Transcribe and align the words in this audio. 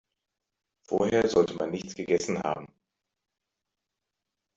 Vorher 0.81 1.29
sollte 1.29 1.53
man 1.57 1.69
nichts 1.69 1.93
gegessen 1.93 2.39
haben. 2.41 2.65